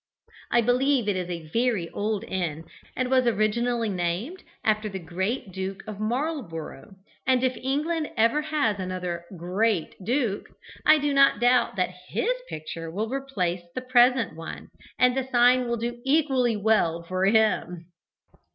[0.49, 2.63] I believe it is a very old inn,
[2.95, 6.95] and was originally named after the great Duke of Marlborough,
[7.27, 10.47] and if England ever has another "great" Duke,
[10.87, 15.67] I do not doubt that his picture will replace the present one, and the sign
[15.67, 17.85] will do equally well for him.